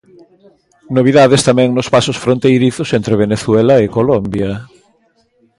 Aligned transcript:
Novidades 0.97 1.41
tamén 1.49 1.69
nos 1.73 1.91
pasos 1.95 2.17
fronteirizos 2.23 2.89
entre 2.97 3.19
Venezuela 3.23 3.75
e 3.83 3.93
Colombia. 3.97 4.51